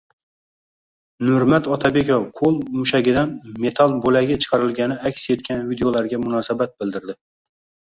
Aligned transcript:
Nurmat 1.27 1.69
Otabekov 1.75 2.25
qo‘l 2.39 2.57
mushagidan 2.79 3.35
metall 3.67 3.95
bo‘lagi 4.07 4.39
chiqarilgani 4.47 4.99
aks 5.13 5.29
etgan 5.37 5.65
videolarga 5.71 6.23
munosabat 6.27 6.77
bildirdi 6.83 7.21